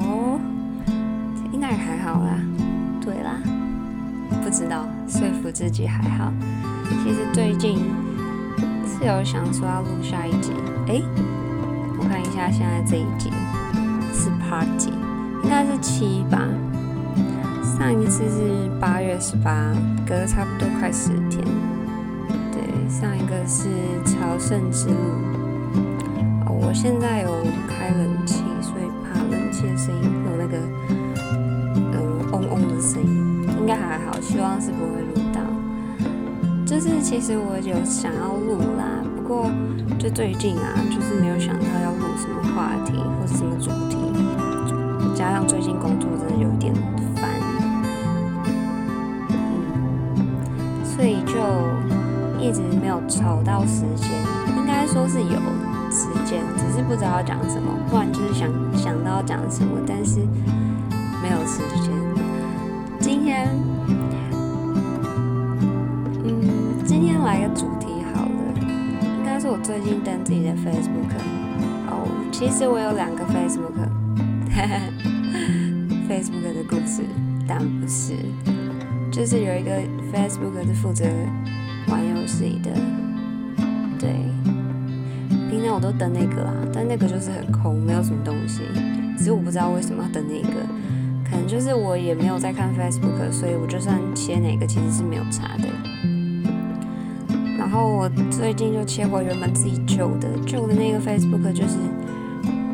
[0.00, 0.40] 哦，
[1.52, 2.38] 应该还好啦。
[3.00, 3.38] 对啦，
[4.42, 6.32] 不知道说服自己还好。
[7.02, 7.78] 其实最近
[8.86, 10.52] 是有想说要录下一集，
[10.86, 11.02] 哎，
[11.98, 13.30] 我看一下现在这一集
[14.12, 14.90] 是 Part 几？
[15.42, 16.46] 应该是七吧。
[17.78, 19.72] 上一次是八月十八，
[20.06, 21.44] 隔了差不多快十天。
[22.52, 23.68] 对上一个是
[24.04, 24.94] 朝圣之路。
[26.46, 27.30] 我现在有
[27.66, 28.44] 开冷气，所以怕冷气
[29.72, 30.58] 的声音有那个
[31.66, 31.94] 嗯
[32.30, 33.08] 嗡嗡的声音，
[33.58, 35.40] 应该还好，希望是不会录到。
[36.66, 39.50] 就是其实我有想要录啦，不过
[39.98, 43.96] 就最近啊，就是没有想到要录什么话题或者什么主题，
[45.14, 46.74] 加上最近工作真的有一点
[47.16, 47.30] 烦，
[49.30, 51.32] 嗯，所以就。
[52.42, 54.10] 一直没有抽到时间，
[54.56, 55.38] 应该说是有
[55.92, 60.20] 时间，只是不知道要讲什么，不然就是想想到讲什么，但是
[61.22, 61.92] 没有时间。
[62.98, 63.48] 今天，
[66.24, 68.30] 嗯，今天来个主题好了，
[69.18, 71.12] 应该是我最近登自己的 Facebook。
[71.88, 73.76] 哦，其实我有两个 Facebook，
[74.50, 74.80] 哈哈
[76.08, 77.02] ，Facebook 的故事，
[77.46, 78.14] 但不是，
[79.10, 79.70] 就是有一个
[80.12, 81.04] Facebook 是负责。
[81.88, 82.70] 玩游戏的，
[83.98, 84.14] 对，
[85.52, 88.62] 平常我都登那个啦，但那个就是很空，没有什么东西。
[89.18, 90.66] 只是我不知道为什么要登那个，
[91.28, 95.68] 可能就是我也没有在看 Facebook，所以我就算切哪个其实是没有差的。
[97.58, 101.76] 然后我最近就切回原本自己旧的，旧的那个 Facebook 就是，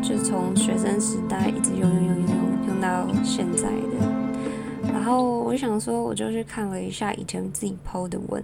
[0.00, 4.92] 就从学生时代一直用用用用用用到现在的。
[4.92, 8.40] 然后我想说，我就去看了一下以前自己 PO 的文。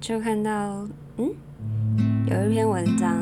[0.00, 0.84] 就看到，
[1.18, 1.30] 嗯，
[2.32, 3.14] 有一篇文章，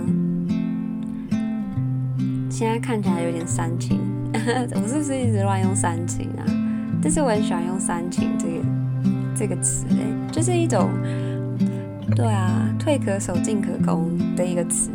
[2.49, 3.99] 现在看起来有点煽情，
[4.33, 6.47] 我是不是一直乱用煽情啊？
[7.03, 8.53] 但是我很喜欢用煽情这个
[9.35, 9.97] 这个词，哎，
[10.31, 10.91] 就是一种，
[12.15, 14.91] 对啊，退可守，进可攻的一个词。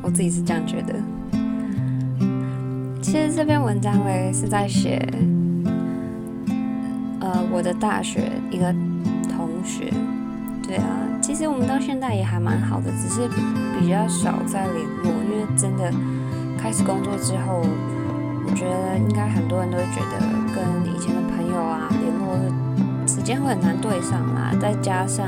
[0.00, 0.94] 我自己是这样觉得。
[3.02, 5.04] 其实这篇文章嘞是在写。
[7.54, 8.74] 我的大学一个
[9.30, 9.92] 同学，
[10.66, 10.84] 对啊，
[11.22, 13.28] 其实我们到现在也还蛮好的，只是
[13.78, 15.88] 比较少在联络，因为真的
[16.58, 17.62] 开始工作之后，
[18.44, 20.18] 我觉得应该很多人都会觉得
[20.50, 25.24] 跟以前的朋友啊联络时间会很难对上啦，再加上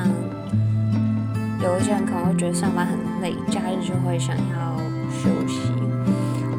[1.63, 4.75] 有一些人可能会觉得上班很累，假日就会想要
[5.15, 5.71] 休息，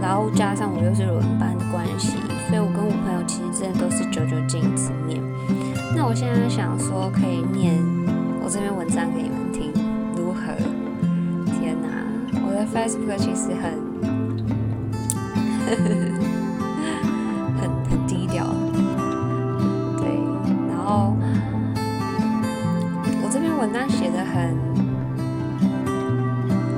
[0.02, 2.16] 然后加上我又是轮班的关系。
[2.48, 5.22] 所以我跟我朋友其实真的都是久久见一次面。
[5.96, 7.76] 那我现在想说，可以念
[8.42, 9.74] 我这篇文章给你们听，
[10.16, 10.54] 如何？
[11.60, 11.88] 天哪，
[12.46, 13.74] 我的 Facebook 其实很
[17.58, 18.46] 很很低调。
[19.98, 20.08] 对，
[20.70, 21.16] 然后
[23.24, 24.56] 我这篇文章写的很，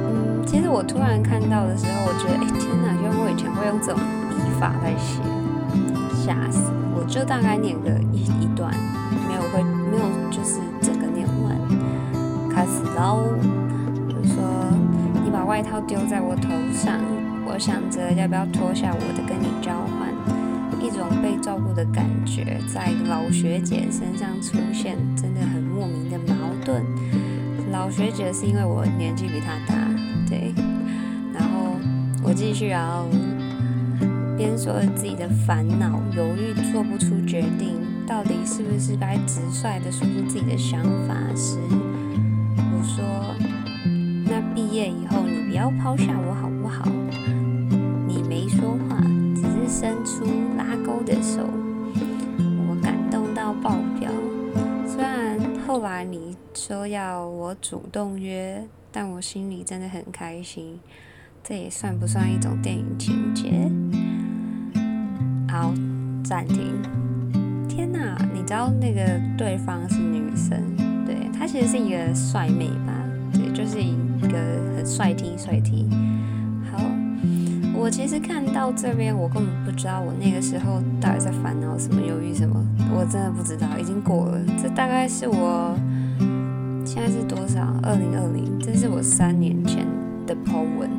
[0.07, 3.99] 嗯，其实我突然看到的时候，我觉得，哎，天哪，原来我以前会用这种
[4.29, 5.21] 笔法来写。
[6.15, 6.71] 吓死！
[6.95, 7.89] 我就大概念个
[18.09, 20.09] 大家不要脱下我的跟你交换，
[20.83, 26.33] 一种被照顾的感觉在老学姐身上出现，真的很莫名的矛
[26.65, 26.83] 盾。
[27.71, 29.75] 老学姐是因为我年纪比她大，
[30.27, 30.51] 对，
[31.31, 31.75] 然后
[32.23, 33.05] 我继续啊。
[34.35, 37.75] 边说着自己的烦恼，犹豫做不出决定，
[38.07, 41.59] 到底是不是该直率的说出自己的想法时，
[42.57, 43.05] 我说
[44.25, 46.48] ：“那毕业以后你不要抛下我好
[56.69, 60.79] 说要我主动约，但我心里真的很开心。
[61.43, 63.49] 这也算不算一种电影情节？
[65.51, 65.73] 好，
[66.23, 66.79] 暂停。
[67.67, 70.61] 天哪，你知道那个对方是女生，
[71.07, 72.93] 对她其实是一个帅妹吧？
[73.33, 74.37] 对，就是一个
[74.77, 75.89] 很帅 T 帅 T。
[76.71, 76.79] 好，
[77.73, 82.63] 我其实看到这边，我根本不知道我那个时候到底在烦恼什么、犹豫什么，
[82.93, 84.39] 我真的不知道，已经过了。
[84.61, 85.75] 这大概是我
[86.99, 87.61] 现在是多少？
[87.81, 89.87] 二零二零，这是我三年前
[90.27, 90.89] 的 po 文。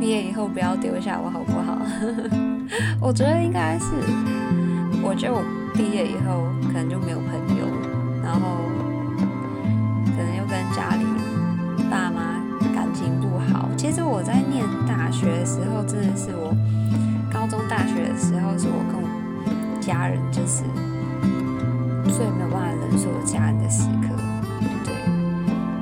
[0.00, 1.78] 毕业以后不要丢下我好不好？
[3.00, 3.84] 我觉得应该是，
[5.04, 5.40] 我觉得我
[5.72, 7.66] 毕业以后可能就没有朋友，
[8.24, 8.58] 然后
[10.06, 11.04] 可能又跟家里
[11.88, 12.42] 爸妈
[12.74, 13.68] 感情不好。
[13.76, 16.52] 其实我在念大学的时候，真的是我
[17.32, 20.64] 高中、大学的时候，是我跟我家人就是
[22.04, 24.14] 最没有办法忍受我家人的时刻。
[24.84, 24.94] 对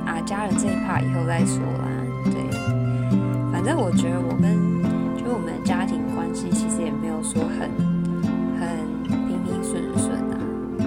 [0.05, 1.85] 啊，家人这一趴以后再说啦。
[2.25, 2.35] 对，
[3.51, 4.57] 反正我觉得我跟
[5.17, 7.69] 就我们的家庭关系其实也没有说很
[8.59, 8.67] 很
[9.27, 10.37] 平平顺顺啊，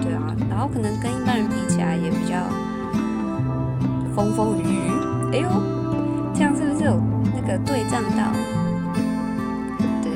[0.01, 0.35] 对啊。
[0.49, 2.35] 然后可能跟一般人比起来也比较
[4.15, 4.91] 风风雨雨。
[5.33, 5.49] 哎呦，
[6.33, 7.01] 这样是不是有
[7.33, 8.31] 那个对仗到？
[10.01, 10.11] 对，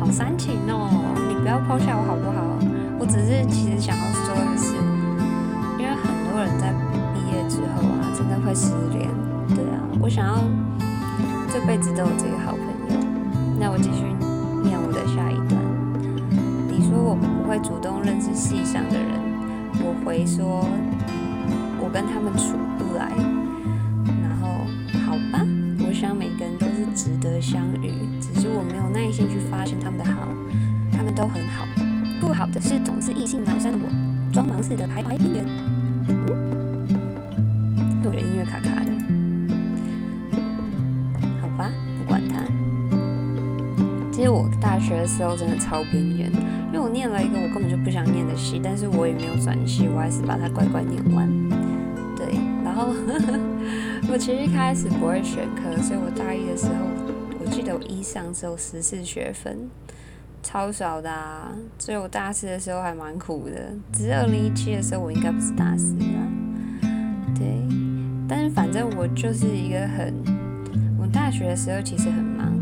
[0.00, 0.88] 好煽情哦！
[1.28, 2.40] 你不要抛下我好不好？
[3.12, 4.74] 只是其实想要说的是，
[5.78, 6.72] 因为很多人在
[7.12, 9.06] 毕业之后啊，真的会失联。
[9.48, 10.42] 对啊，我想要
[11.52, 13.04] 这辈子都有这个好朋友。
[13.60, 14.06] 那我继续
[14.64, 15.60] 念我的下一段。
[16.66, 19.20] 你说我们不会主动认识世上的人。
[19.84, 20.66] 我回说，
[21.84, 23.12] 我跟他们处不来，
[24.22, 24.64] 然后
[25.04, 25.44] 好吧，
[25.86, 30.26] 我想每个人都是值得相遇，只是我没有耐心去发现他们的好，
[30.96, 31.66] 他们都很好，
[32.22, 35.44] 不好的是总是意兴阑珊的我，装忙似的徘徊边缘。
[38.04, 38.92] 我觉得音乐卡卡的，
[41.40, 42.44] 好吧，不管他。
[44.12, 46.30] 其实我大学的时候真的超边缘。
[46.68, 51.28] 因为我念了一个我根本就不想念的戏，但是我也没有转系，我还是把它乖乖念完。
[52.16, 52.94] 对，然后
[54.08, 56.86] 我其实一开始不会选科，所以我大一的时候，
[57.40, 59.68] 我记得我一上只有十四学分，
[60.42, 61.52] 超少的啊。
[61.78, 63.72] 所以我大四的时候还蛮苦的。
[63.92, 66.88] 只是二零一七的时候，我应该不是大四啦。
[67.34, 67.46] 对，
[68.28, 70.14] 但是反正我就是一个很，
[70.98, 72.52] 我大学的时候其实很忙，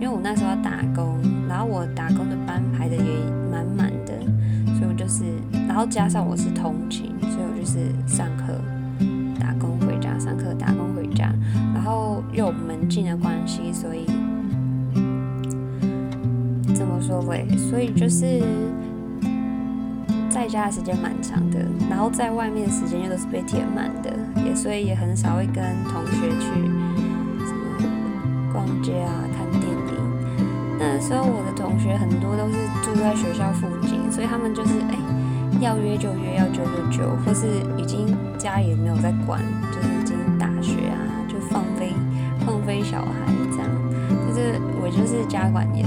[0.00, 1.18] 为我那时候要打工。
[1.48, 3.02] 然后我打工的班排的也
[3.50, 4.12] 满满的，
[4.78, 5.24] 所以我就是，
[5.66, 8.54] 然后加上我是通勤，所以我就是上课、
[9.40, 11.34] 打工回家，上课、打工回家，
[11.74, 14.06] 然后又有门禁的关系，所以
[16.80, 17.46] 这么说嘞？
[17.58, 18.40] 所以就是
[20.30, 21.58] 在家的时间蛮长的，
[21.90, 24.10] 然后在外面的时间又都是被填满的，
[24.42, 26.46] 也所以也很少会跟同学去
[27.44, 27.84] 什么
[28.50, 29.12] 逛街啊。
[29.36, 29.76] 看电影
[30.78, 34.96] 那时候我的同学很多都是住在学校附近，所以他们就是哎
[35.60, 37.46] 要约就约，要揪就揪，或是
[37.76, 39.38] 已经家也没有在管，
[39.70, 40.96] 就是已经大学啊
[41.28, 41.92] 就放飞
[42.46, 43.12] 放飞小孩
[43.52, 43.68] 这样，
[44.26, 45.86] 就是我就是家管严，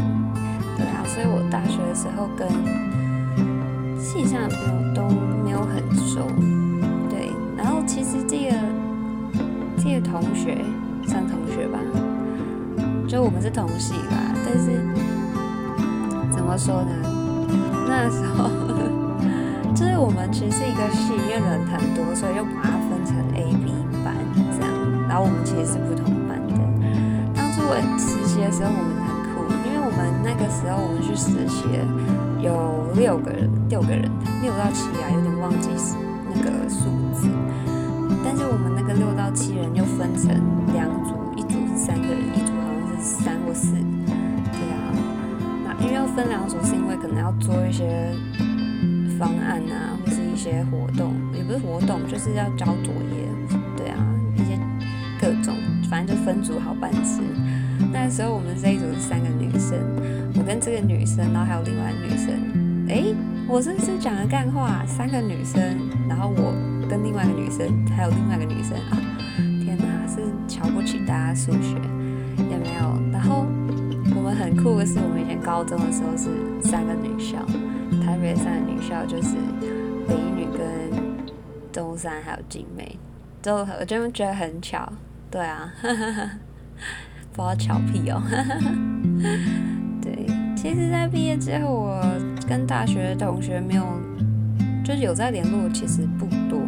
[1.13, 2.49] 所以我大学的时候跟
[4.01, 5.03] 系上的朋友都
[5.45, 6.25] 没有很熟，
[7.07, 8.55] 对，然后其实这个
[9.77, 10.57] 这个同学
[11.05, 11.77] 算同学吧。
[13.07, 14.71] 就我们是同系吧，但是
[16.31, 16.89] 怎么说呢？
[17.87, 18.49] 那时候
[19.75, 23.69] 就是我们其实是一个系，因为人很多，所以又把它分成 A、B
[24.03, 24.17] 班
[24.57, 24.73] 这样。
[25.07, 26.57] 然后我们其实是不同班的。
[27.35, 29.02] 当初我实习的时候，我们，
[29.83, 31.67] 我们那个时候我们去实习
[32.39, 34.09] 有六个人，六个人，
[34.41, 35.95] 六到七啊，有点忘记是
[36.31, 37.27] 那个数字。
[38.23, 40.31] 但是我们那个六到七人又分成
[40.71, 43.03] 两组，一组是三个人，一组好像是。
[43.03, 44.79] 三或四，对啊，
[45.65, 48.15] 那因为要分两组，是因为可能要做一些
[49.19, 53.27] 方案啊，或是一些活动，也不是活动，就是要交作业，
[53.75, 53.99] 对啊，
[54.37, 54.57] 一些
[55.19, 55.53] 各种，
[55.89, 57.19] 反正就分组好办事。
[57.91, 59.79] 那时候我们这一组是三个女生，
[60.35, 63.03] 我跟这个女生，然后还有另外女生，哎，
[63.47, 64.85] 我是不是讲了干话？
[64.85, 65.61] 三个女生，
[66.07, 66.53] 然后我
[66.89, 68.97] 跟另外一个女生，还有另外一个女生啊，
[69.63, 71.77] 天哪，是瞧不起大家数学。
[72.49, 72.99] 也没有。
[73.11, 73.45] 然后
[74.15, 76.29] 我们很酷的是，我们以前高中的时候是
[76.61, 77.37] 三个女校，
[78.03, 79.35] 台北三个女校就是
[80.07, 80.61] 北一女跟
[81.71, 82.97] 中山还有静美，
[83.41, 84.91] 就我就觉得很巧，
[85.29, 85.71] 对啊，
[87.33, 88.21] 不知道巧屁哦。
[90.01, 90.25] 对，
[90.55, 92.01] 其实，在毕业之后，我
[92.47, 93.85] 跟大学同学没有，
[94.83, 96.61] 就是有在联络，其实不多，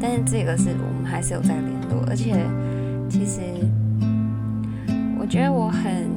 [0.00, 2.34] 但是这个是我们还是有在联络，而且
[3.08, 3.40] 其实。
[5.18, 6.08] 我觉得我很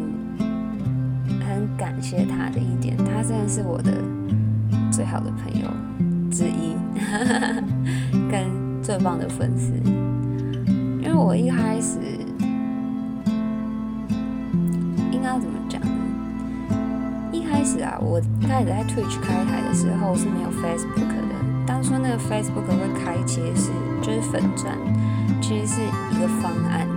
[1.45, 3.91] 很感谢他的一点，他真的是我的
[4.89, 5.67] 最好的朋友
[6.31, 6.73] 之一，
[8.31, 8.47] 跟
[8.81, 9.71] 最棒的粉丝。
[10.99, 11.99] 因为我一开始
[15.33, 15.87] 应该要怎么讲呢？
[17.31, 21.33] 一开始啊，我一开始在 Twitch 开台的时候是没有 Facebook 的。
[21.65, 23.71] 当初那个 Facebook 会开其实是
[24.01, 24.77] 就是粉钻，
[25.41, 26.87] 其实是一个方案。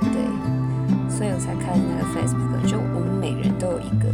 [0.00, 0.24] 对
[1.10, 4.08] 所以我才开那个 Facebook，就我们每人都有一个，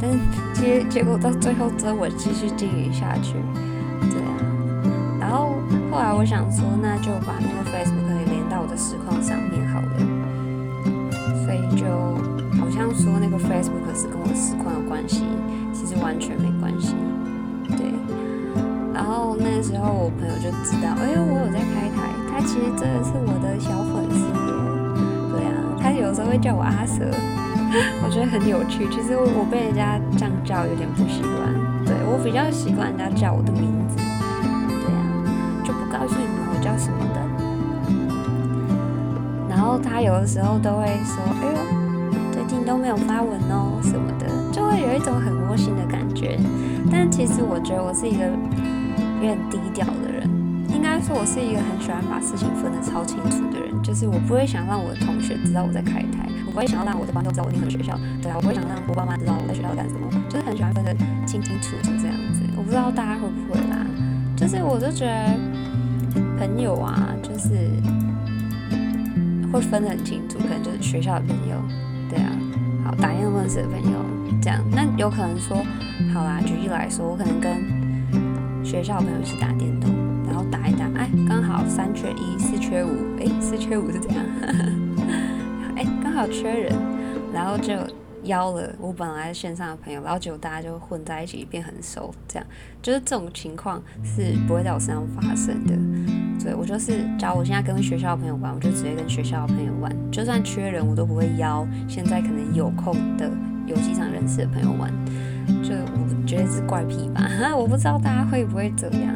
[0.00, 0.18] 但是
[0.52, 3.34] 结结果到最后只有我继续经营下去，
[4.10, 4.34] 对啊。
[5.20, 5.54] 然后
[5.90, 9.38] 后来我想说，那就把那个 Facebook 也连到我的实况上
[13.50, 15.24] Facebook 是跟我实况有关系，
[15.72, 16.94] 其实完全没关系。
[17.76, 17.90] 对。
[18.94, 24.54] 然后那时候我朋友就知道，哎呦，我有在开台，他其实真的是我的小粉丝耶。
[25.34, 25.50] 对啊，
[25.82, 27.02] 他有时候会叫我阿蛇。
[28.02, 31.50] 我觉得很有趣，其实我被人家这样叫有点不习惯。
[31.84, 35.02] 对我比较习惯人家叫我的名字，对啊，
[35.64, 37.18] 就不告诉你们我叫什么的。
[39.48, 41.58] 然后他有的时候都会说：“哎呦，
[42.70, 46.38] 都没有发文哦什么的”，就会有一种很窝心的感觉。
[46.88, 48.22] 但其实我觉得我是一个
[49.18, 50.22] 有点低调的人，
[50.70, 56.30] 应该说我是一个很喜欢把事情分得超清楚的人，就是我不会想让我的同学知道我在开台。
[56.46, 60.94] 我不会想要让我的观众知道我念什么学校，对啊，我不会想让我爸妈知道我在学校干什么，就是很喜欢分得
[61.26, 62.42] 清清楚楚这样子。
[62.56, 63.86] 我不知道大家会不会啦，
[64.36, 65.34] 就是我就觉得
[66.38, 67.70] 朋友啊，就是
[69.52, 71.56] 会分得很清楚，可能就是学校的朋友，
[73.56, 73.98] 的朋友
[74.40, 74.62] 这样。
[74.70, 75.56] 那有可能说，
[76.12, 79.90] 好啦，举例来说，我可能跟学校朋友一起打电动，
[80.26, 84.24] 然后打一打，哎，刚好三缺一，四缺五，哎，四缺五是怎样
[86.02, 86.26] 刚好？
[86.28, 86.76] 缺人，
[87.32, 87.72] 然后就
[88.24, 92.46] 邀了我本来线上的朋友，然后结果大家就混在一起变很熟，这样
[92.82, 96.19] 就是这种情况是不会在我身上发生的。
[96.40, 103.30] 所以我就是，假如我现在跟学校的朋友玩，我就直接跟学校的朋友玩，就算缺人，我都不会邀现在可能有空的
[103.66, 104.90] 有机场认识的朋友玩。
[105.62, 109.14] 就我觉得是怪癖吧， 我不知道大家会不会这样。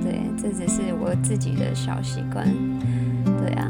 [0.00, 2.46] 对，这只是我自己的小习惯。
[3.24, 3.68] 对啊，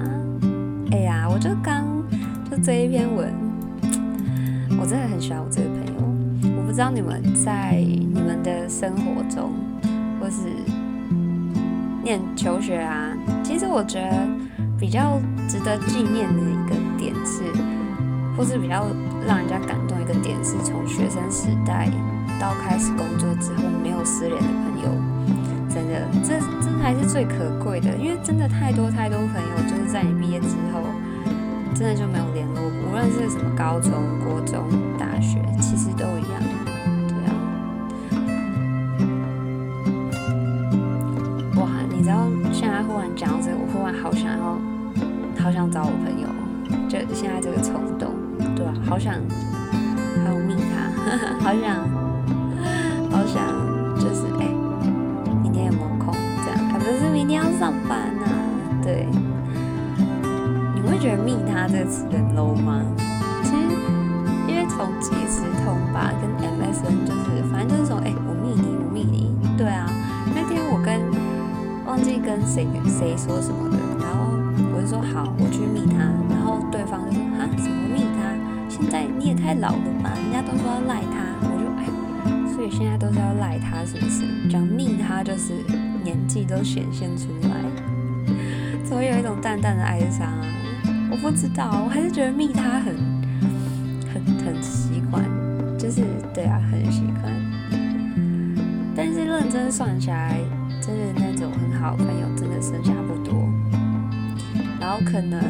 [0.92, 1.86] 哎呀，我就刚。
[2.50, 3.32] 就这一篇文，
[4.78, 6.56] 我真的很喜欢我这个朋友。
[6.58, 9.50] 我不知道你们在你们的生活中，
[10.20, 10.42] 或是
[12.06, 13.10] 念求学啊，
[13.42, 14.28] 其实我觉得
[14.78, 17.42] 比较值得纪念的一个点是，
[18.36, 18.86] 或是比较
[19.26, 21.90] 让人家感动一个点是，从学生时代
[22.38, 24.88] 到开始工作之后没有失联的朋友，
[25.68, 30.82] 真的，这这才是最可贵的，因为真的太多太多朋友就是在你毕业之后。
[31.74, 33.92] 真的就没有联络，无论是什么高中、
[34.24, 34.64] 国中、
[34.98, 36.40] 大学，其实都一样，
[42.66, 44.58] 现在忽然讲到这个，我忽然好想要，
[45.38, 46.26] 好想找我朋友，
[46.90, 48.10] 就现在这个冲动，
[48.56, 50.90] 对啊，好想，还有密他，
[51.38, 51.86] 好想，
[53.08, 53.46] 好想，
[53.94, 54.50] 就是哎，
[55.44, 56.12] 明天有没有空？
[56.44, 58.26] 这样，还不是明天要上班呢，
[58.82, 59.06] 对。
[60.74, 62.82] 你会觉得“密他”这个词很 low 吗？
[63.44, 63.62] 其实，
[64.48, 69.86] 因为从即时通吧，跟 MSN 就是，反正就是说，哎，我密你，我密你，对啊。
[72.26, 74.34] 跟谁谁说什么的，然后
[74.74, 78.34] 我就说好，我去密他，然后对方就说啊，什么密他？
[78.68, 80.10] 现在你也太老了吧？
[80.24, 81.86] 人家都说要赖他，我就哎，
[82.52, 84.26] 所以现在都是要赖他，是不是？
[84.50, 85.54] 讲密他就是
[86.02, 87.62] 年纪都显现出来，
[88.84, 90.42] 所以有一种淡淡的哀伤啊。
[91.08, 92.96] 我不知道，我还是觉得密他很
[94.12, 95.22] 很很习惯，
[95.78, 96.02] 就是
[96.34, 97.32] 对啊，很习惯。
[98.96, 100.40] 但是认真算起来，
[100.86, 103.34] 真的那种很好的朋友，真的剩下不多。
[104.78, 105.40] 然后可能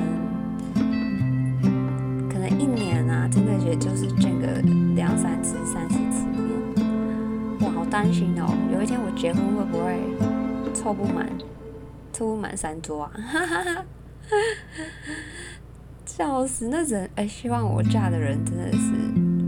[2.26, 4.46] 可能一年啊，真的也就是见个
[4.94, 6.40] 两三次、三四次面。
[7.60, 10.00] 我好担心哦，有一天我结婚会不会
[10.72, 11.28] 凑不满，
[12.14, 13.12] 凑不满三桌啊？
[13.14, 13.84] 哈哈哈。
[16.06, 16.68] 笑死！
[16.68, 18.94] 那人哎，希望我嫁的人真的是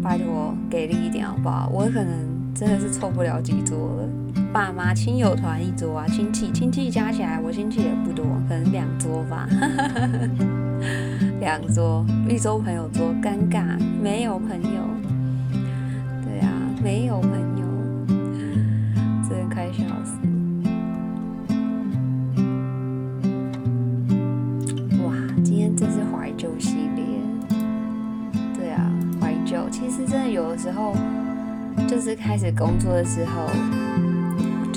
[0.02, 1.66] 拜托给力一点好不好？
[1.72, 4.06] 我可能真的是凑不了几桌了。
[4.52, 9.48] 爸妈亲友团一桌啊，亲戚亲戚加起来，我亲戚也不多，可能两桌吧。
[11.40, 14.82] 两桌，一桌朋友桌，尴尬，没有朋友。
[16.24, 16.50] 对啊，
[16.82, 17.66] 没有朋友，
[19.28, 20.16] 真的快笑死。
[25.04, 25.12] 哇，
[25.44, 26.28] 今天真是怀。
[26.38, 27.04] 旧系列，
[28.54, 28.88] 对啊，
[29.20, 29.68] 怀旧。
[29.70, 30.94] 其实真的有的时候，
[31.88, 33.48] 就是开始工作的时候，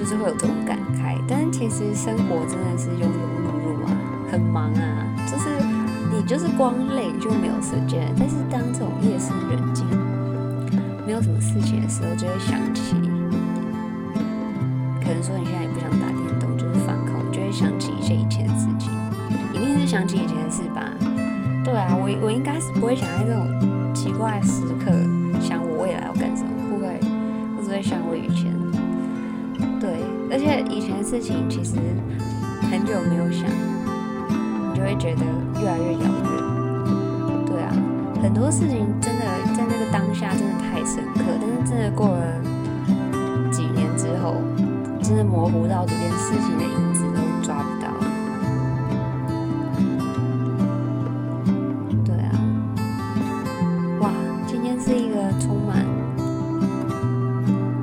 [0.02, 1.22] 就是会有这种感慨。
[1.28, 3.94] 但其实生活真的是庸庸碌碌啊，
[4.32, 5.06] 很忙啊。
[5.28, 5.46] 就是
[6.12, 8.12] 你就是光累就没有时间。
[8.18, 9.86] 但是当这种夜深人静，
[11.06, 12.96] 没有什么事情的时候，就会想起，
[15.00, 18.92] 可能说你现在也不想打电动，就是放空，就会想起一些以前的事情，
[19.54, 20.82] 一定是想起以前的事吧。
[21.64, 24.92] 对啊，我我应该是不会想在这种奇怪的时刻
[25.40, 27.00] 想我未来要干什么，不会。
[27.56, 28.52] 我只会想我以前。
[31.12, 31.76] 事情其实
[32.72, 33.46] 很久没有想，
[34.72, 35.26] 你就会觉得
[35.60, 36.08] 越来越遥远。
[37.46, 37.68] 对啊，
[38.24, 42.42] 很多事情真的在那个当下真的太深刻，但是真的过了
[43.52, 44.36] 几年之后，
[45.02, 47.92] 真的模糊到连事情的影子都抓不到。
[52.06, 52.32] 对啊，
[54.00, 54.12] 哇，
[54.48, 55.86] 今天是一个充满，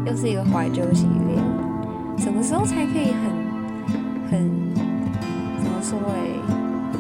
[0.07, 1.28] 又是一个怀旧系列。
[2.19, 3.31] 什么时候才可以很
[4.31, 4.51] 很
[5.63, 6.39] 怎么说诶，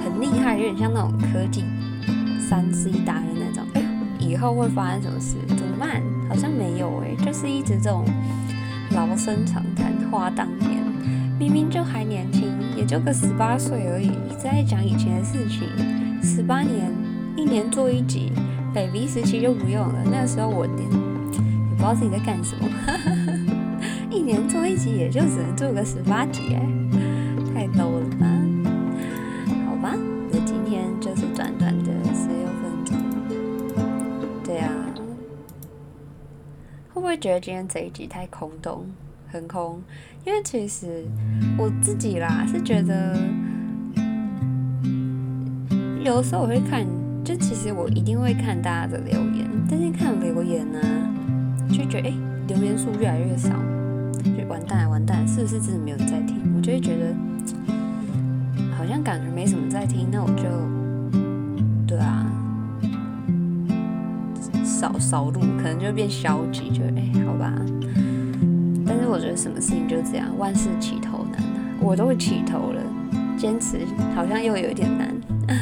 [0.05, 1.65] 很厉害，有点像那种科技
[2.49, 3.65] 三 C 达人那种。
[3.75, 3.83] 哎，
[4.19, 5.37] 以后会发生什么事？
[5.49, 6.03] 怎么办？
[6.29, 8.05] 好像没有诶，就是一直这种
[8.93, 10.83] 老生常谈话当年，
[11.39, 15.69] 明明就还年轻，也就个十八岁而已，一直在讲以前的事情。
[16.23, 16.91] 十八年，
[17.37, 18.33] 一年做一集
[18.75, 20.03] ，baby 时期就不用了。
[20.05, 23.38] 那个时候我连也不知道自己在干什么。
[24.69, 26.61] 一年做一集，也就只能做个十八集哎，
[27.55, 28.27] 太 low 了吧？
[29.67, 29.95] 好吧，
[30.31, 32.97] 那今天就是短短的十六分钟。
[34.45, 34.71] 对啊，
[36.93, 38.87] 会不会觉得今天这一集太空洞、
[39.29, 39.83] 很空？
[40.27, 41.05] 因为其实
[41.57, 43.17] 我自己啦，是觉得
[46.05, 46.87] 有的时候我会看，
[47.25, 50.79] 就其实我一定会看大家的留言，但是看留言呢，
[51.71, 52.15] 就觉得哎，
[52.49, 53.51] 留言数越来越少。
[54.49, 56.37] 完蛋完蛋，是不是真的没有在听？
[56.57, 57.14] 我就会觉得
[58.76, 60.45] 好像感觉没什么在听，那我就
[61.87, 62.26] 对啊，
[64.64, 67.53] 少少录，可能就变消极，就哎好吧。
[68.87, 72.81] 但是我觉得什么事情就这样，万事起头难啊，我都会起头了，
[73.37, 73.79] 坚持
[74.14, 75.14] 好像又有一点难。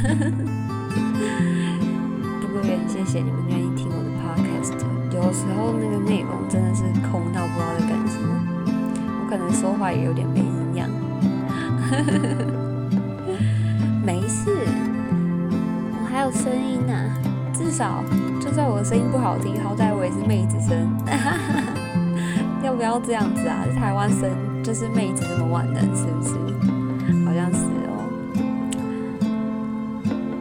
[2.41, 4.79] 不过也很谢谢你们愿意听我的 podcast，
[5.15, 7.96] 有时候那个内容真的是空到不知道在干什么。
[9.37, 10.89] 可能说话也有点没营养，
[14.03, 14.57] 没事，
[15.93, 16.95] 我还有声音呢，
[17.53, 18.03] 至少
[18.41, 20.91] 就算我的声音不好听，好歹我也是妹子声，
[22.65, 23.67] 要不要这样子啊？
[23.79, 24.31] 台湾生
[24.63, 26.31] 就是妹子这么万能，是不是？
[27.27, 27.91] 好像是哦。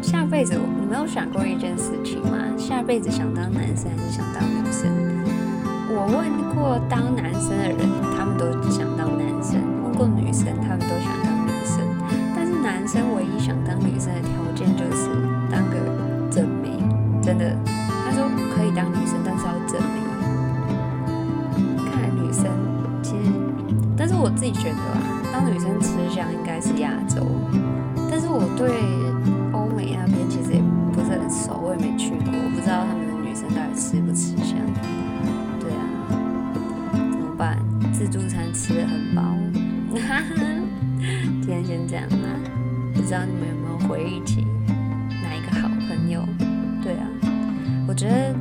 [0.02, 2.38] 下辈子你没有想过一件事情吗？
[2.58, 5.15] 下辈子想当男生还是想当女生？
[5.98, 7.78] 我问过当男生的人，
[8.18, 11.80] 他们都想当男生；问过女生，他们都想当女生。
[12.36, 15.08] 但是男生唯一想当女生的条件就是
[15.50, 15.80] 当个
[16.30, 16.76] 正妹，
[17.24, 17.56] 真的。
[18.04, 20.04] 他说可以当女生，但是要正妹。
[21.88, 22.44] 看来女生
[23.02, 23.32] 其实，
[23.96, 25.00] 但是我自己觉得啊，
[25.32, 27.24] 当女生吃香应该是亚洲。
[28.12, 28.68] 但是我对
[41.88, 42.30] 这样啦，
[42.94, 44.46] 不知道你们有没有回忆起
[45.24, 46.26] 哪一个好朋友？
[46.84, 47.08] 对啊，
[47.88, 48.36] 我觉得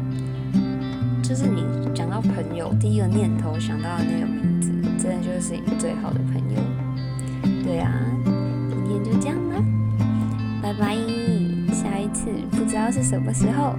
[1.22, 1.62] 就是你
[1.94, 6.60] 讲到朋友，第一个念头想到的那个名字，真的就是你最好的朋友。
[7.62, 7.92] 对啊，
[8.24, 9.62] 今天就这样啦，
[10.62, 10.96] 拜拜。
[11.72, 13.76] 下一次不知道是什么时候。